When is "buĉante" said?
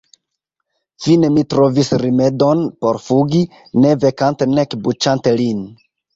4.89-5.37